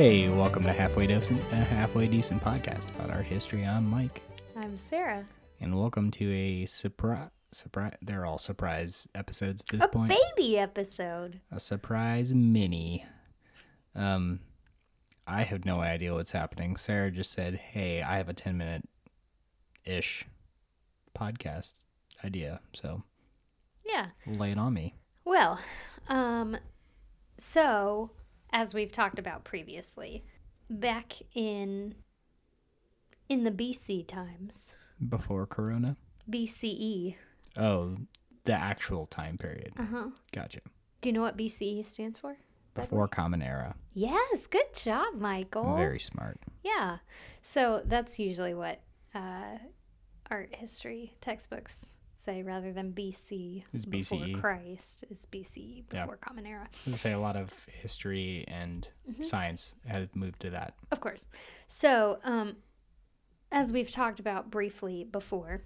[0.00, 3.66] Hey, welcome to Halfway Decent, a halfway decent podcast about art history.
[3.66, 4.22] I'm Mike,
[4.56, 5.26] I'm Sarah.
[5.60, 7.28] and welcome to a surprise.
[7.52, 7.96] Surprise!
[8.00, 10.10] They're all surprise episodes at this A point.
[10.12, 11.40] A baby episode.
[11.52, 13.04] a surprise mini.
[13.94, 14.40] Um,
[15.26, 16.78] I have no idea what's happening.
[16.78, 18.88] Sarah just said, "Hey, I have a ten minute
[19.84, 20.24] ish
[21.14, 21.74] podcast
[22.24, 23.02] idea, so
[23.84, 24.06] Yeah.
[24.26, 24.94] lay it on me."
[25.26, 25.60] Well,
[26.08, 26.56] um,
[27.36, 28.12] so
[28.52, 30.24] as we've talked about previously,
[30.68, 31.94] back in
[33.28, 34.72] in the BC times,
[35.08, 35.96] Before Corona.
[36.28, 37.14] BCE.
[37.56, 37.96] Oh,
[38.44, 39.72] the actual time period.
[39.78, 40.08] Uh huh.
[40.32, 40.60] Gotcha.
[41.00, 42.36] Do you know what BCE stands for?
[42.74, 43.08] Before?
[43.08, 43.74] Common Era.
[43.94, 44.46] Yes.
[44.46, 45.76] Good job, Michael.
[45.76, 46.38] Very smart.
[46.62, 46.98] Yeah.
[47.42, 48.80] So that's usually what
[49.14, 49.58] uh,
[50.30, 51.86] art history textbooks
[52.20, 54.40] say, rather than BC Is before BCE.
[54.40, 56.02] Christ is BC Yeah.
[56.02, 56.68] before Common Era.
[56.86, 59.22] I say a lot of history and Mm-hmm.
[59.24, 60.74] science has moved to that.
[60.92, 61.26] Of course.
[61.66, 62.56] So, um,
[63.50, 65.62] as we've talked about briefly before,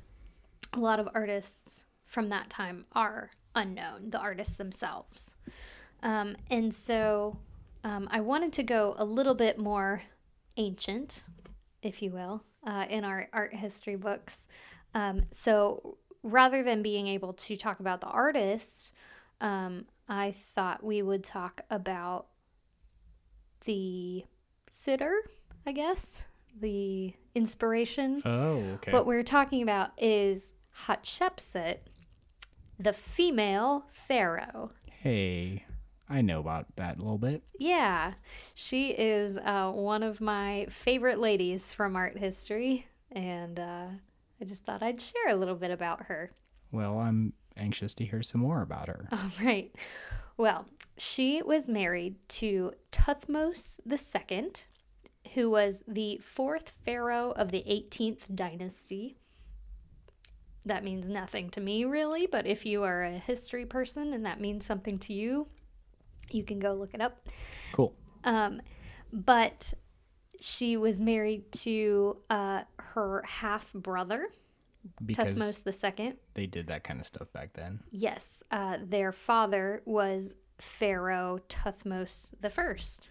[0.73, 5.35] a lot of artists from that time are unknown, the artists themselves.
[6.03, 7.39] Um, and so
[7.83, 10.03] um, I wanted to go a little bit more
[10.57, 11.23] ancient,
[11.83, 14.49] if you will, uh, in our art history books.
[14.95, 18.91] Um, so rather than being able to talk about the artist,
[19.41, 22.27] um, I thought we would talk about
[23.67, 24.25] the
[24.67, 25.15] sitter,
[25.67, 26.25] I guess,
[26.61, 28.23] the inspiration.
[28.25, 28.93] Oh, okay.
[28.93, 30.55] What we're talking about is
[30.87, 31.79] Hatshepsut,
[32.79, 34.73] the female pharaoh.
[35.03, 35.65] hey,
[36.09, 37.43] I know about that a little bit.
[37.59, 38.15] Yeah,
[38.55, 43.87] she is uh, one of my favorite ladies from art history, and uh,
[44.45, 46.31] I just thought I'd share a little bit about her.
[46.71, 49.09] Well, I'm anxious to hear some more about her.
[49.13, 49.75] All right.
[50.37, 50.67] Well,
[50.99, 54.51] she was married to Tuthmos II,
[55.33, 59.17] who was the fourth pharaoh of the 18th dynasty.
[60.67, 64.43] That means nothing to me, really, but if you are a history person and that
[64.43, 65.47] means something to you,
[66.31, 67.29] you can go look it up.
[67.73, 67.95] Cool.
[68.25, 68.61] Um,
[69.11, 69.73] but
[70.41, 74.29] she was married to uh, her half brother,
[75.05, 76.15] Because Tuthmos II.
[76.35, 77.81] they did that kind of stuff back then.
[77.91, 83.09] Yes, uh, their father was Pharaoh Tuthmos the First.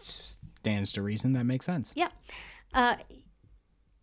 [0.00, 1.92] Stands to reason that makes sense.
[1.94, 2.08] Yeah.
[2.74, 2.96] Uh,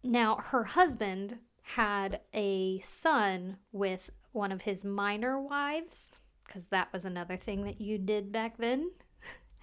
[0.04, 6.12] now her husband had a son with one of his minor wives,
[6.46, 8.92] because that was another thing that you did back then.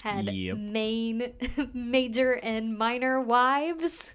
[0.06, 0.56] Had Yep.
[0.59, 1.33] main,
[1.75, 4.12] major, and minor wives.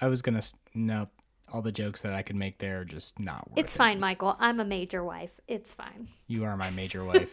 [0.00, 0.40] I was gonna
[0.74, 1.08] no,
[1.52, 3.78] all the jokes that I could make there are just not worth It's it.
[3.78, 4.36] fine, Michael.
[4.38, 5.32] I'm a major wife.
[5.46, 6.08] It's fine.
[6.26, 7.32] You are my major wife.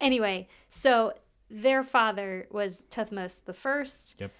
[0.00, 1.12] Anyway, so
[1.50, 4.16] their father was Tuthmos the First.
[4.18, 4.32] Yep.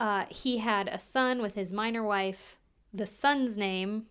[0.00, 2.58] Uh, he had a son with his minor wife.
[2.94, 4.06] The son's name,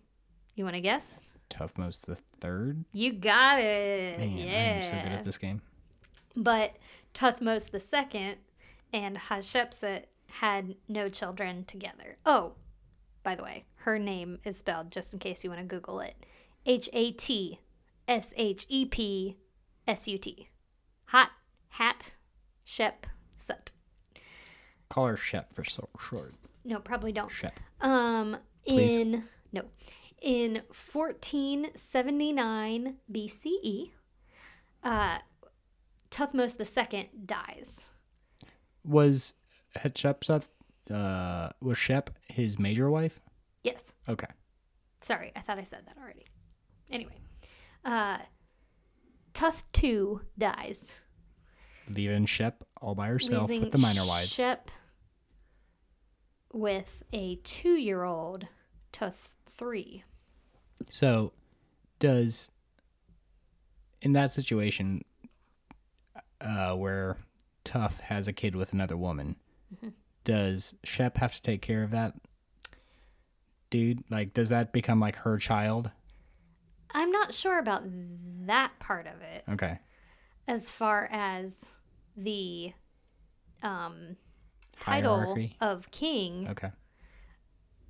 [0.54, 1.30] you want to guess?
[1.50, 2.84] Tuffmos the third.
[2.92, 4.18] You got it.
[4.18, 4.74] Man, yeah.
[4.76, 5.62] I'm so good at this game.
[6.36, 6.76] But
[7.14, 8.36] Tuthmos Second
[8.92, 12.18] and Hatshepsut had no children together.
[12.26, 12.52] Oh,
[13.22, 16.14] by the way, her name is spelled just in case you want to Google it.
[16.64, 17.60] H A T
[18.06, 19.36] S H E P
[19.88, 20.48] S U T.
[21.06, 21.30] Hot
[21.68, 22.14] hat
[22.64, 23.70] shep sut.
[24.88, 26.34] Call her Shep for so short.
[26.64, 27.30] No, probably don't.
[27.30, 27.58] Shep.
[27.80, 28.36] Um,
[28.66, 28.96] Please.
[28.96, 29.62] in no,
[30.20, 33.90] in 1479 BCE,
[34.82, 35.18] uh,
[36.16, 37.88] Tuthmos II dies.
[38.84, 39.34] Was
[39.76, 40.48] Hatshepsut,
[40.90, 43.20] uh, was Shep his major wife?
[43.62, 44.28] Yes, Okay.
[45.02, 46.24] sorry, I thought I said that already.
[46.90, 47.18] Anyway,
[47.84, 48.18] uh,
[49.34, 51.00] Tuth II dies,
[51.88, 54.30] Leaving Shep all by herself with the minor wives.
[54.30, 54.70] Shep
[56.52, 58.46] with a two-year-old
[58.92, 60.04] Tuth III.
[60.88, 61.32] So,
[61.98, 62.50] does
[64.00, 65.04] in that situation
[66.40, 67.16] uh, where
[67.64, 69.36] Tough has a kid with another woman,
[69.74, 69.88] Mm-hmm.
[70.24, 72.14] does Shep have to take care of that
[73.70, 74.04] dude?
[74.10, 75.90] Like, does that become like her child?
[76.92, 77.82] I'm not sure about
[78.46, 79.42] that part of it.
[79.48, 79.78] Okay,
[80.46, 81.72] as far as
[82.16, 82.72] the
[83.62, 84.16] um,
[84.78, 85.56] title Hierarchy?
[85.60, 86.70] of king, okay,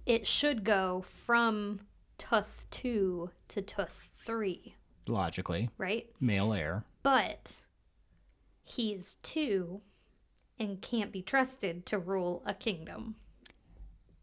[0.06, 1.80] it should go from
[2.18, 4.74] Tuth 2 to Tuth 3,
[5.08, 6.06] logically, right?
[6.20, 6.84] male heir.
[7.02, 7.60] But
[8.66, 9.80] he's 2
[10.58, 13.16] and can't be trusted to rule a kingdom.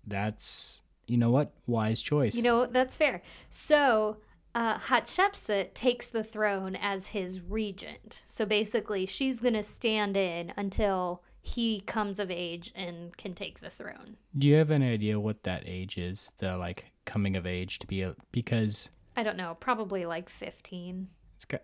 [0.06, 2.36] That's you know what wise choice.
[2.36, 3.22] You know, that's fair.
[3.50, 4.18] So
[4.56, 8.22] uh, Hatshepsut takes the throne as his regent.
[8.25, 13.60] So basically, she's going to stand in until he comes of age and can take
[13.60, 14.18] the throne.
[14.38, 16.34] Do you have any idea what that age is?
[16.38, 21.07] The like coming of age to be a because I don't know, probably like 15.
[21.36, 21.62] it's got,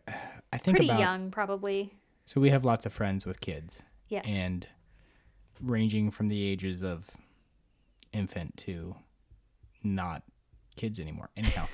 [0.54, 1.94] I think Pretty about young, probably.
[2.30, 4.22] So we have lots of friends with kids Yeah.
[4.24, 4.68] and
[5.60, 7.10] ranging from the ages of
[8.14, 8.96] infant to
[9.84, 10.22] not
[10.76, 11.30] kids anymore.
[11.36, 11.66] Anyhow,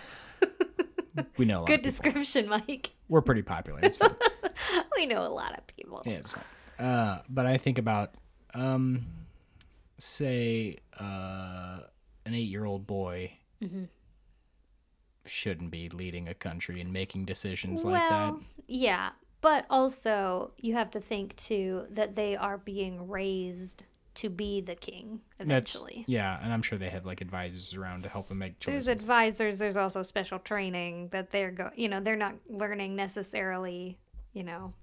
[1.38, 1.68] we know a lot.
[1.68, 1.92] Good of people.
[1.92, 2.92] description, Mike.
[3.10, 3.80] We're pretty popular.
[3.84, 4.16] It's fine.
[4.96, 6.02] we know a lot of people.
[6.06, 6.44] Yeah, it's fine.
[6.88, 8.14] Uh, but I think about,
[8.54, 9.06] um,
[9.98, 11.80] say, uh,
[12.26, 13.84] an eight-year-old boy Mm-hmm.
[15.26, 18.34] shouldn't be leading a country and making decisions well, like that.
[18.68, 19.10] yeah,
[19.46, 24.74] but also you have to think too that they are being raised to be the
[24.74, 26.04] king That's eventually.
[26.08, 28.88] yeah, and I'm sure they have like advisors around to help them make choices.
[28.88, 29.60] There's advisors.
[29.60, 31.70] There's also special training that they're go.
[31.76, 34.00] You know, they're not learning necessarily.
[34.34, 34.74] You know,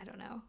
[0.00, 0.40] I don't know.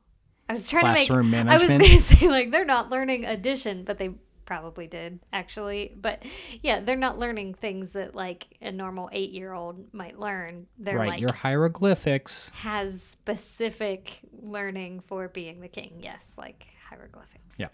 [0.47, 1.45] I was trying Classroom to make.
[1.45, 1.71] management?
[1.81, 4.11] I was gonna say like they're not learning addition, but they
[4.47, 5.93] probably did actually.
[5.95, 6.23] But
[6.63, 10.65] yeah, they're not learning things that like a normal eight year old might learn.
[10.79, 12.49] They're right, like your hieroglyphics.
[12.55, 15.99] has specific learning for being the king.
[16.01, 17.55] Yes, like hieroglyphics.
[17.59, 17.67] Yeah.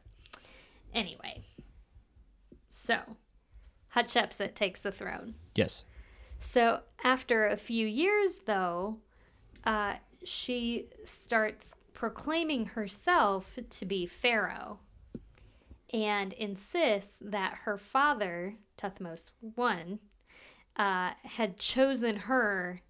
[0.93, 1.45] Anyway,
[2.67, 2.97] so
[3.95, 5.35] Hatshepsut takes the throne.
[5.55, 5.85] Yes.
[6.39, 8.97] So after a few years, though,
[9.63, 9.93] uh,
[10.25, 14.79] she starts proclaiming herself to be Pharaoh
[15.93, 19.97] and insists that her father, Tuthmos I,
[20.75, 22.81] uh, had chosen her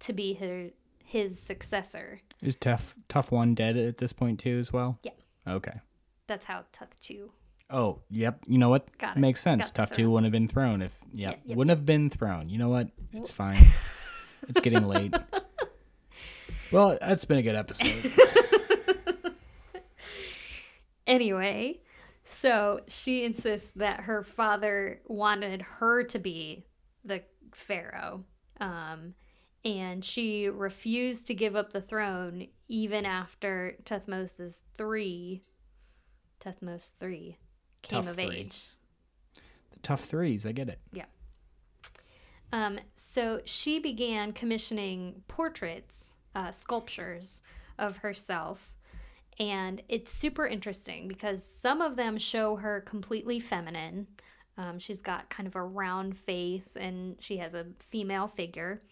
[0.00, 0.70] to be her,
[1.04, 2.20] his successor.
[2.40, 4.98] Is tough tough one dead at this point too as well?
[5.02, 5.12] Yeah.
[5.48, 5.80] Okay.
[6.26, 7.22] That's how Tuth II.
[7.70, 8.40] Oh, yep.
[8.46, 8.96] You know what?
[8.98, 9.20] Got it.
[9.20, 9.70] Makes sense.
[9.70, 11.56] Got Tough two wouldn't have been thrown if yeah, Yeah, yep.
[11.56, 12.48] wouldn't have been thrown.
[12.48, 12.88] You know what?
[13.12, 13.58] It's fine.
[14.48, 15.14] it's getting late.
[16.72, 18.12] Well, that's been a good episode.
[21.06, 21.80] Anyway,
[22.24, 26.64] so she insists that her father wanted her to be
[27.04, 27.22] the
[27.52, 28.24] pharaoh.
[28.60, 29.14] Um,
[29.64, 35.42] and she refused to give up the throne even after Tuthmoses III,
[36.40, 37.38] Tuthmos III,
[37.82, 38.36] came Tough of three.
[38.36, 38.62] age.
[39.72, 40.80] the tough threes, I get it.
[40.92, 41.04] Yeah.
[42.52, 47.42] Um, so she began commissioning portraits, uh, sculptures
[47.78, 48.70] of herself.
[49.38, 54.06] And it's super interesting because some of them show her completely feminine.
[54.56, 58.82] Um, she's got kind of a round face and she has a female figure.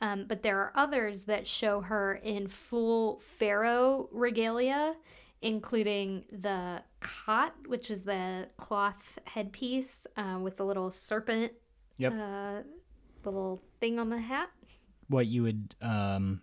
[0.00, 4.94] Um, but there are others that show her in full pharaoh regalia,
[5.42, 11.52] including the khat, which is the cloth headpiece uh, with the little serpent
[11.98, 12.14] Yep.
[12.18, 12.62] uh,
[13.26, 14.48] little thing on the hat.
[15.08, 16.40] What you would um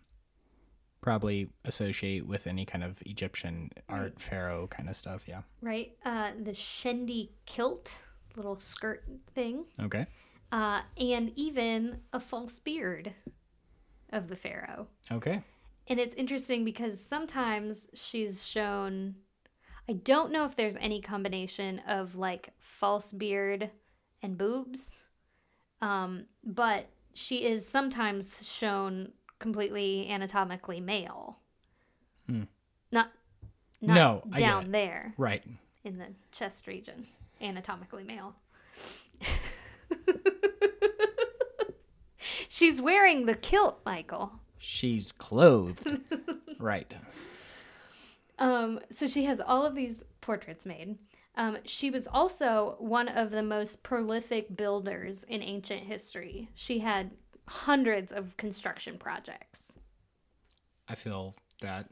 [1.07, 5.41] probably associate with any kind of Egyptian art pharaoh kind of stuff, yeah.
[5.61, 5.93] Right.
[6.03, 7.97] Uh, the shendyt kilt,
[8.35, 10.05] little skirt thing, Okay.
[10.51, 13.13] uh, and even a false beard
[14.11, 14.87] of the pharaoh.
[15.09, 15.41] Okay.
[15.87, 19.15] And it's interesting because sometimes she's shown.
[19.89, 23.71] I don't know if there's any combination of like false beard
[24.21, 25.01] and boobs,
[25.81, 31.37] um, but she is sometimes shown completely anatomically male.
[32.27, 32.43] Hmm.
[32.91, 33.11] Not,
[33.81, 35.43] not No, down there Right.
[35.83, 37.07] in the chest region,
[37.41, 38.35] anatomically male.
[42.49, 44.31] She's wearing the kilt, Michael.
[44.57, 45.99] She's clothed.
[46.59, 46.95] right.
[48.39, 50.97] Um, so she has all of these portraits made.
[51.35, 56.49] Um, she was also one of the most prolific builders in ancient history.
[56.55, 57.11] She had
[57.47, 59.77] hundreds of construction projects.
[60.87, 61.89] I feel that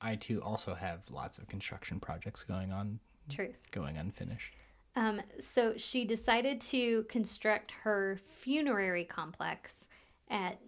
[0.00, 3.56] I too also have lots of construction projects going on, Truth.
[3.70, 4.54] going unfinished.
[4.96, 9.88] Um, so she decided to construct her funerary complex
[10.28, 10.58] at,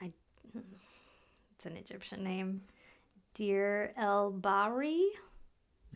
[0.00, 0.12] I,
[1.54, 2.62] it's an Egyptian name,
[3.34, 5.06] Deir el Bahri.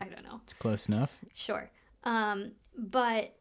[0.00, 0.40] I don't know.
[0.44, 1.24] It's close enough.
[1.34, 1.70] Sure.
[2.04, 3.36] Um, but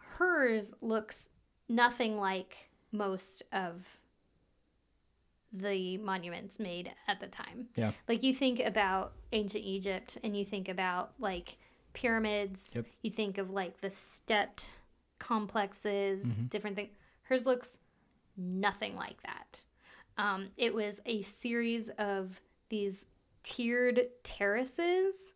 [0.00, 1.30] hers looks
[1.68, 3.86] nothing like most of
[5.52, 7.68] the monuments made at the time.
[7.74, 7.92] Yeah.
[8.06, 11.56] Like you think about ancient Egypt and you think about like
[11.94, 12.86] pyramids, Yep.
[13.02, 14.70] you think of like the stepped
[15.18, 16.90] complexes, different things.
[17.22, 17.78] Hers looks
[18.36, 19.64] nothing like that.
[20.18, 23.06] Um, it was a series of these
[23.42, 25.32] tiered terraces,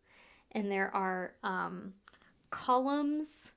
[0.51, 1.93] and there are um,
[2.51, 3.53] columns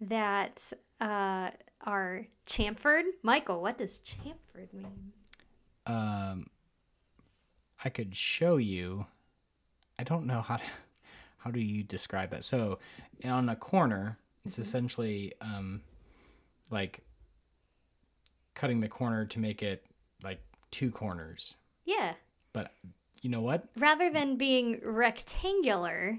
[0.00, 0.72] that
[1.04, 1.50] uh,
[1.82, 3.02] are chamfered.
[3.22, 5.12] Michael, what does chamfered mean?
[5.86, 6.46] Um,
[7.84, 9.06] I could show you.
[9.98, 10.64] I don't know how to.
[11.38, 12.42] How do you describe that?
[12.42, 12.78] So,
[13.22, 15.82] on a corner, it's essentially um,
[16.70, 17.00] like
[18.54, 19.84] cutting the corner to make it
[20.22, 21.56] like two corners.
[21.84, 22.14] Yeah.
[22.54, 22.72] But
[23.20, 23.66] you know what?
[23.76, 26.18] Rather than being rectangular,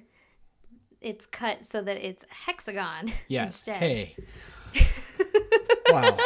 [1.01, 3.47] it's cut so that it's hexagon Yes.
[3.47, 3.77] instead.
[3.77, 4.15] Hey.
[5.89, 6.17] wow.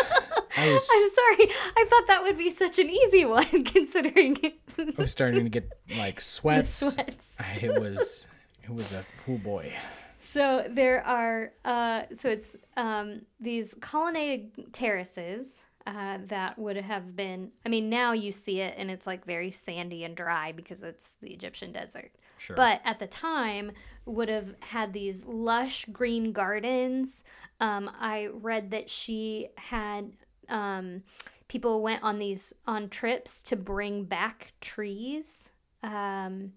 [0.57, 1.51] I was I'm sorry.
[1.77, 4.37] I thought that would be such an easy one considering
[4.77, 6.77] I was starting to get like sweats.
[6.93, 7.35] sweats.
[7.39, 8.27] I- It was
[8.63, 9.73] it was a oh boy.
[10.21, 17.51] So there are, uh, so it's um, these colonnaded terraces uh, that would have been.
[17.65, 21.15] I mean, now you see it and it's like very sandy and dry because it's
[21.15, 22.12] the Egyptian desert.
[22.38, 22.55] Sure.
[22.55, 23.71] But at the time,
[24.05, 27.24] would have had these lush green gardens.
[27.59, 30.12] Um, I read that she had
[30.50, 31.03] um,
[31.48, 35.51] people went on these on trips to bring back trees.
[35.83, 36.53] Um,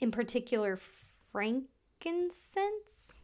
[0.00, 3.16] in particular, frankincense.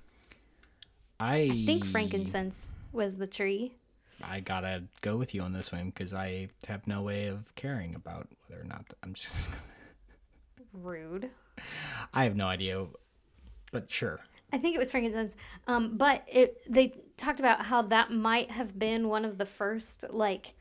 [1.19, 3.75] I, I think frankincense was the tree.
[4.23, 7.95] I gotta go with you on this one because I have no way of caring
[7.95, 9.49] about whether or not I'm just.
[10.73, 11.31] Rude.
[12.15, 12.87] I have no idea,
[13.73, 14.21] but sure.
[14.53, 15.37] I think it was frankincense.
[15.67, 20.05] Um, but it they talked about how that might have been one of the first
[20.11, 20.55] like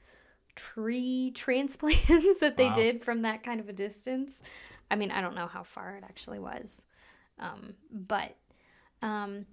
[0.55, 2.75] tree transplants that they Wow.
[2.75, 4.41] did from that kind of a distance.
[4.91, 6.85] I mean, I don't know how far it actually was.
[7.39, 8.35] Um, but
[9.01, 9.45] um,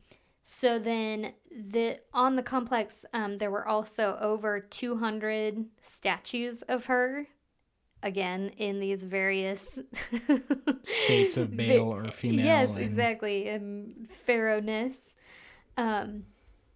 [0.46, 7.26] so then the on the complex um, there were also over 200 statues of her
[8.02, 9.80] again in these various
[10.82, 12.44] States of male or female.
[12.44, 13.48] Yes, and- exactly.
[13.48, 15.14] And pharaohness.
[15.76, 16.24] Um,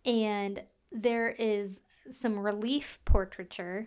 [0.05, 3.87] and there is some relief portraiture.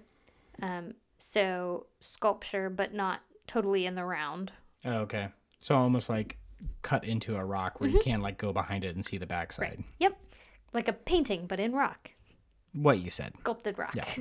[0.62, 4.52] Um, so sculpture, but not totally in the round.
[4.86, 5.30] Oh, okay.
[5.60, 6.38] So almost like
[6.82, 8.10] cut into a rock where you Mm-hmm.
[8.10, 9.84] can't like go behind it and see the backside.
[10.00, 10.18] Yep.
[10.74, 12.12] Like a painting, but in rock.
[12.74, 13.34] What you said.
[13.42, 13.96] Sculpted rock.
[13.96, 14.06] Yeah.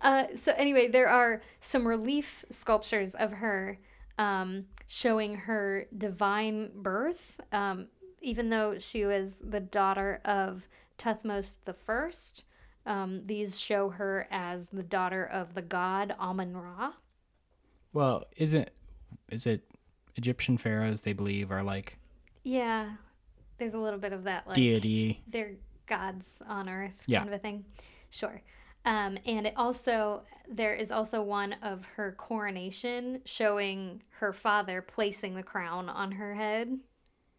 [0.00, 3.78] uh, so anyway, there are some relief sculptures of her
[4.18, 7.86] um, showing her divine birth, um,
[8.20, 12.44] even though she was the daughter of Tuthmos the First.
[12.86, 16.92] Um, these show her as the daughter of the god Amun Ra.
[17.92, 18.70] Well, isn't
[19.30, 19.62] is it
[20.16, 21.98] Egyptian pharaohs they believe are like
[22.44, 22.90] Yeah,
[23.58, 25.22] there's a little bit of that like deity?
[25.28, 25.54] they're
[25.86, 27.18] gods on earth Yeah.
[27.20, 27.64] kind of a thing
[28.10, 28.42] sure
[28.84, 35.34] um, and it also there is also one of her coronation showing her father placing
[35.34, 36.78] the crown on her head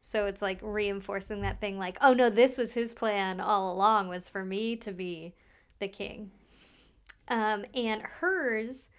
[0.02, 4.08] so it's like reinforcing that thing like oh no this was his plan all along
[4.10, 5.34] was for me to be
[5.80, 6.32] the king
[7.28, 8.90] um, and hers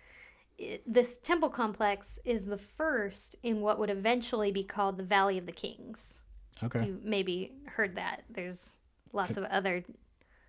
[0.60, 5.38] i- this temple complex is the first in what would eventually be called the valley
[5.38, 6.22] of the kings
[6.62, 6.86] Okay.
[6.86, 8.22] you maybe heard that.
[8.30, 8.78] There's
[9.12, 9.82] lots of other.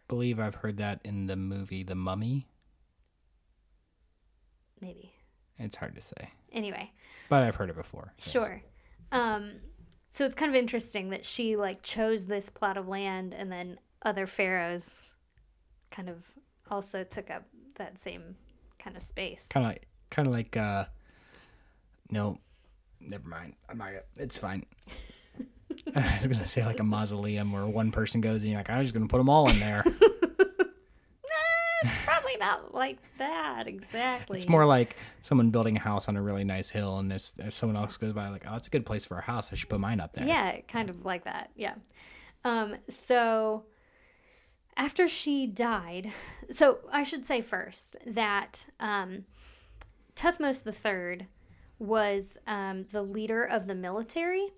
[0.08, 2.48] believe I've heard that in the movie The Mummy.
[4.80, 5.14] Maybe.
[5.58, 6.92] It's hard to say, Anyway,
[7.30, 8.14] but I've heard it before.
[8.20, 8.32] yes.
[8.32, 8.62] sure.
[9.12, 9.54] Um,
[10.10, 13.80] so it's kind of interesting that she like chose this plot of land, and then
[14.04, 15.16] other pharaohs
[15.90, 16.24] kind of
[16.70, 17.44] also took up
[17.76, 18.36] that same
[18.78, 19.48] kind of space.
[19.48, 20.56] Kind of like, kind of like.
[20.56, 20.86] uh
[22.10, 22.38] No,
[23.02, 23.56] never mind.
[23.70, 23.88] I'm not.
[23.88, 24.66] gonna- It's fine.
[25.96, 28.78] I was gonna say like a mausoleum where one person goes and you're like, I
[28.78, 29.84] was just gonna put them all in there.
[32.06, 34.38] Probably not like that exactly.
[34.38, 37.54] It's more like someone building a house on a really nice hill, and this if
[37.54, 39.52] someone else goes by, like, oh, it's a good place for a house.
[39.52, 40.26] I should put mine up there.
[40.26, 41.50] Yeah, kind of like that.
[41.58, 41.76] Yeah.
[42.46, 43.64] Um, so
[44.78, 46.14] after she died,
[46.52, 49.26] so I should say first that um,
[50.16, 51.28] Tuthmos III
[51.80, 54.50] was um, the leader of the military.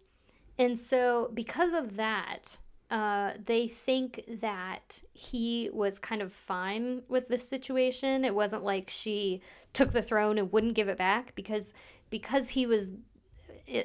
[0.58, 2.58] And so, because of that,
[2.92, 8.24] uh, they think that he was kind of fine with the situation.
[8.24, 9.42] It wasn't like she
[9.74, 11.74] took the throne and wouldn't give it back because
[12.10, 12.92] because he was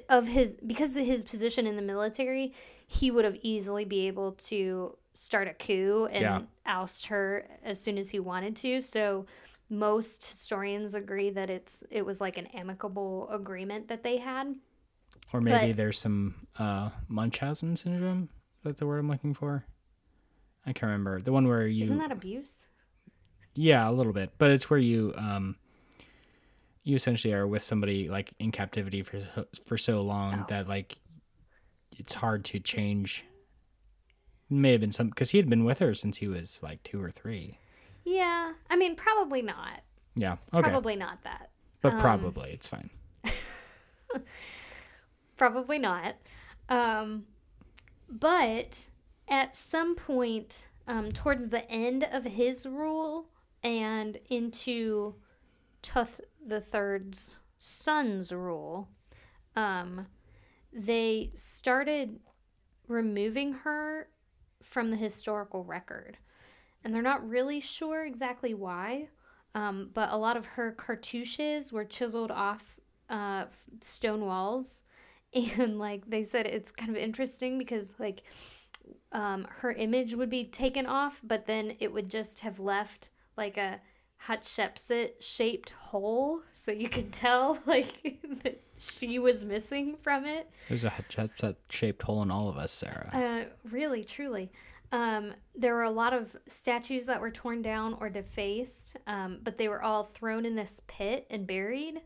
[0.09, 2.53] of his because of his position in the military,
[2.87, 6.41] he would have easily be able to start a coup and Yeah.
[6.67, 8.81] oust her as soon as he wanted to.
[8.83, 9.27] So
[9.71, 14.55] most historians agree that it's it was like an amicable agreement that they had.
[15.33, 18.25] Or maybe But- there's some uh, Munchausen syndrome.
[18.59, 19.65] Is that the word I'm looking for?
[20.67, 21.85] I can't remember the one where you.
[21.85, 22.67] Isn't that abuse?
[23.55, 25.57] Yeah, a little bit, but it's where you um,
[26.83, 29.21] you essentially are with somebody like in captivity for
[29.65, 30.47] for so long Oh.
[30.49, 30.99] that like
[31.97, 33.25] it's hard to change
[34.49, 37.03] may have been some because he had been with her since he was like two
[37.03, 37.59] or three.
[38.11, 39.83] Yeah, I mean, probably not.
[40.17, 40.37] Yeah.
[40.53, 40.69] Okay.
[40.69, 41.51] Probably not that.
[41.81, 42.91] but um, probably it's fine.
[45.37, 46.17] Probably not.
[46.69, 47.25] Um,
[48.09, 48.89] but
[49.29, 53.29] at some point, um, towards the end of his rule
[53.63, 55.15] and into
[55.83, 58.89] Tuth the Third's son's rule,
[59.55, 60.07] um,
[60.73, 62.19] they started
[62.89, 64.09] removing her
[64.63, 66.19] from the historical record.
[66.85, 69.09] And they're not really sure exactly why,
[69.55, 73.47] um, but a lot of her cartouches were chiseled off uh,
[73.81, 74.83] stone walls.
[75.33, 78.25] And like they said, it's kind of interesting because like
[79.13, 83.57] um, her image would be taken off, but then it would just have left like
[83.57, 83.81] a
[84.27, 90.51] Hatshepsut shaped hole, so you could tell like that she was missing from it.
[90.69, 93.11] There's a Hatshepsut shaped hole in all of us, Sarah.
[93.13, 94.51] Uh, really, truly.
[94.93, 99.57] Um, there were a lot of statues that were torn down or defaced, um, but
[99.57, 102.01] they were all thrown in this pit and buried.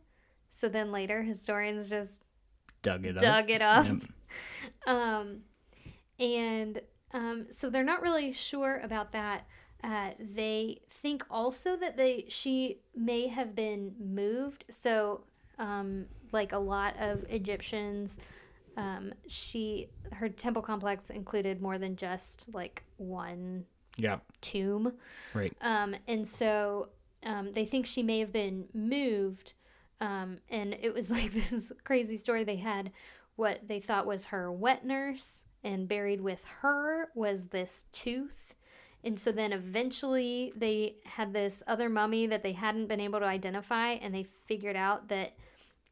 [0.50, 2.22] So then later, historians just
[2.82, 3.22] Dug it up.
[3.22, 3.86] dug it up.
[3.86, 3.96] Yep.
[4.86, 5.42] Um,
[6.18, 6.80] and
[7.12, 9.46] um, so they're not really sure about that.
[9.82, 14.64] Uh, they think also that they she may have been moved.
[14.70, 15.24] So,
[15.58, 18.18] um, like a lot of Egyptians,
[18.76, 23.64] um, she her temple complex included more than just like one
[23.96, 24.18] Yeah.
[24.40, 24.92] tomb.
[25.34, 25.52] Right.
[25.60, 26.88] Um, and so
[27.24, 29.54] um, they think she may have been moved.
[30.00, 32.92] Um, and it was like this crazy story they had
[33.36, 38.54] what they thought was her wet nurse, and buried with her was this tooth.
[39.02, 43.26] And so then eventually they had this other mummy that they hadn't been able to
[43.26, 45.32] identify, and they figured out that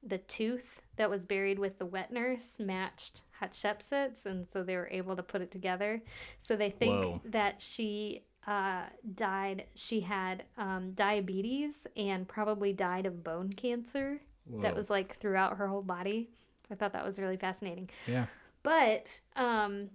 [0.04, 4.88] the tooth that was buried with the wet nurse matched Hatshepsut's, and so they were
[4.90, 6.02] able to put it together.
[6.38, 7.20] So they think Whoa.
[7.24, 14.20] that she uh, died, she had um, diabetes and probably died of bone cancer
[14.60, 16.30] that was like throughout her whole body.
[16.70, 17.90] I thought that was really fascinating.
[18.06, 18.26] Yeah.
[18.62, 19.90] But um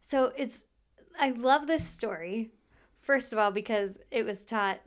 [0.00, 0.66] so it's
[1.18, 2.50] I love this story.
[2.98, 4.80] First of all because it was taught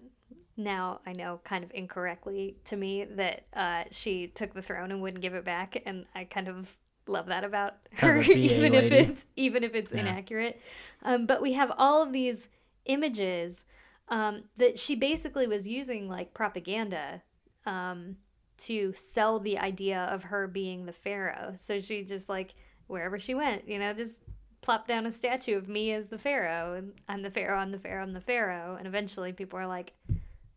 [0.58, 5.02] now I know kind of incorrectly to me that uh she took the throne and
[5.02, 6.76] wouldn't give it back and I kind of
[7.10, 8.96] love that about her even if lady.
[9.12, 10.00] it's even if it's Yeah.
[10.02, 10.62] inaccurate.
[11.04, 12.50] Um but we have all of these
[12.86, 13.66] images
[14.10, 17.22] um that she basically was using like propaganda
[17.66, 18.18] um
[18.58, 21.54] to sell the idea of her being the pharaoh.
[21.56, 22.56] So she just like
[22.88, 24.22] wherever she went, you know, just
[24.62, 27.78] plopped down a statue of me as the pharaoh and I'm the pharaoh, I'm the
[27.80, 29.94] pharaoh, I'm the pharaoh, and eventually people are like,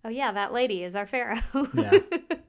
[0.04, 1.38] "Oh yeah, that lady is our pharaoh."
[1.74, 2.00] Yeah.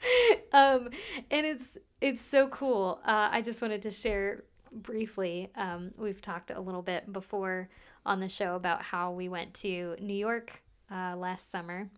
[0.53, 0.89] um
[1.29, 2.99] and it's it's so cool.
[3.05, 5.49] Uh, I just wanted to share briefly.
[5.55, 7.69] Um, we've talked a little bit before
[8.05, 10.61] on the show about how we went to New York
[10.91, 11.89] uh, last summer,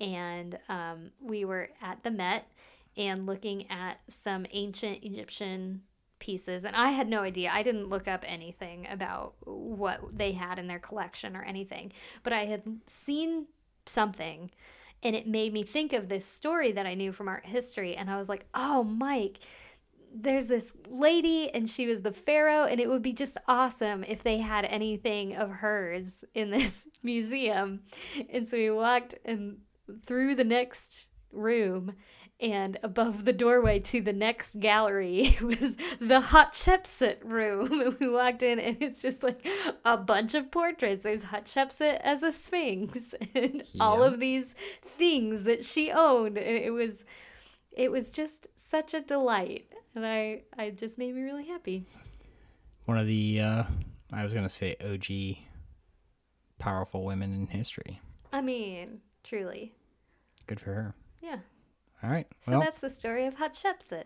[0.00, 2.50] and um, we were at the Met
[2.96, 5.82] and looking at some ancient Egyptian
[6.18, 6.64] pieces.
[6.64, 7.52] And I had no idea.
[7.54, 11.92] I didn't look up anything about what they had in their collection or anything,
[12.24, 13.46] but I had seen
[13.86, 14.50] something
[15.02, 17.96] and it made me think of this story that I knew from art history.
[17.96, 19.38] And I was like, oh, Mike,
[20.14, 24.22] there's this lady and she was the pharaoh and it would be just awesome if
[24.22, 27.80] they had anything of hers in this museum
[28.28, 29.56] and so we walked and
[30.04, 31.94] through the next room
[32.42, 37.80] and above the doorway to the next gallery was the Hatshepsut room.
[37.80, 39.46] And we walked in, and it's just like
[39.84, 41.04] a bunch of portraits.
[41.04, 44.56] There's Hatshepsut as a sphinx, and all of these
[44.98, 46.36] things that she owned.
[46.36, 47.04] And it was,
[47.70, 51.86] it was just such a delight, and I, I just made me really happy.
[52.86, 53.62] One of the uh
[54.12, 55.36] I was gonna say OG
[56.58, 58.00] powerful women in history.
[58.32, 59.74] I mean, truly,
[60.48, 60.94] Good for her.
[61.20, 61.38] yeah.
[62.02, 62.26] All right.
[62.40, 64.04] So well, that's the story of Hatshepsut,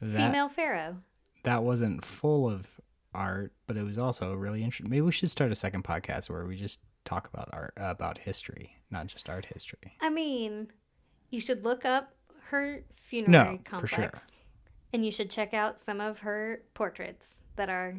[0.00, 0.96] that female pharaoh.
[1.44, 2.68] that wasn't full of
[3.14, 4.90] art, but it was also really interesting.
[4.90, 8.18] Maybe we should start a second podcast where we just talk about art, uh, about
[8.18, 9.96] history, not just art history.
[10.00, 10.68] I mean,
[11.30, 12.14] you should look up
[12.50, 13.90] her funerary No, complex.
[14.38, 14.46] sure.
[14.92, 17.96] And you should check out some of her portraits that are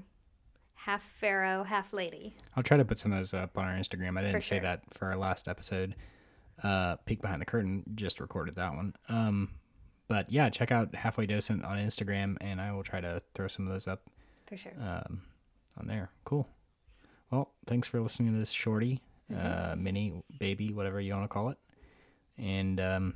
[0.75, 2.35] half pharaoh, half lady.
[2.55, 4.19] I'll try to put some of those up on our Instagram.
[4.19, 5.95] I didn't say that for our last episode.
[6.61, 8.95] Uh, Peek behind the curtain just recorded that one.
[9.09, 9.49] Um,
[10.07, 13.65] but yeah, check out halfway docent on Instagram, and I will try to throw some
[13.67, 14.03] of those up
[14.47, 14.73] For sure.
[14.79, 15.23] um,
[15.79, 16.11] on there.
[16.25, 16.47] Cool.
[17.31, 19.01] Well, thanks for listening to this shorty,
[19.35, 21.57] uh, mini, baby, whatever you want to call it.
[22.37, 23.13] And um,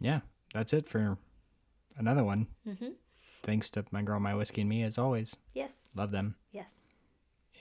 [0.00, 0.20] yeah,
[0.52, 1.16] that's it for
[1.96, 2.48] another one.
[2.66, 2.88] Mm-hmm.
[3.42, 5.36] Thanks to my girl, my whiskey, and me, as always.
[5.54, 5.90] Yes.
[5.96, 6.34] Love them.
[6.52, 6.74] Yes.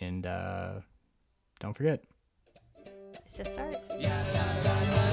[0.02, 0.72] And uh,
[1.60, 2.04] don't forget.
[3.38, 5.09] Let's just start.